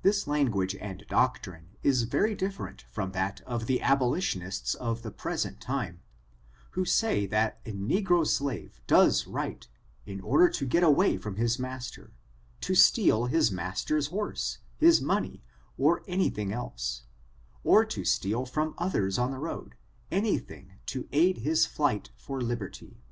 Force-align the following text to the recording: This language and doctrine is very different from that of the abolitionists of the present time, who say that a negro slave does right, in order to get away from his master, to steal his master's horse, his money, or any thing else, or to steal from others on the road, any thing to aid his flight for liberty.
This 0.00 0.26
language 0.26 0.74
and 0.76 1.04
doctrine 1.10 1.76
is 1.82 2.04
very 2.04 2.34
different 2.34 2.86
from 2.90 3.12
that 3.12 3.42
of 3.42 3.66
the 3.66 3.82
abolitionists 3.82 4.74
of 4.74 5.02
the 5.02 5.10
present 5.10 5.60
time, 5.60 6.00
who 6.70 6.86
say 6.86 7.26
that 7.26 7.60
a 7.66 7.72
negro 7.74 8.26
slave 8.26 8.80
does 8.86 9.26
right, 9.26 9.68
in 10.06 10.22
order 10.22 10.48
to 10.48 10.64
get 10.64 10.82
away 10.82 11.18
from 11.18 11.36
his 11.36 11.58
master, 11.58 12.14
to 12.62 12.74
steal 12.74 13.26
his 13.26 13.52
master's 13.52 14.06
horse, 14.06 14.56
his 14.78 15.02
money, 15.02 15.42
or 15.76 16.02
any 16.08 16.30
thing 16.30 16.50
else, 16.50 17.02
or 17.62 17.84
to 17.84 18.06
steal 18.06 18.46
from 18.46 18.74
others 18.78 19.18
on 19.18 19.32
the 19.32 19.38
road, 19.38 19.74
any 20.10 20.38
thing 20.38 20.76
to 20.86 21.06
aid 21.12 21.36
his 21.36 21.66
flight 21.66 22.08
for 22.16 22.40
liberty. 22.40 23.02